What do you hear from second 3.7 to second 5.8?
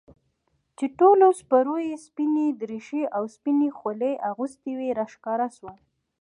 خولۍ اغوستې وې راښکاره سوه.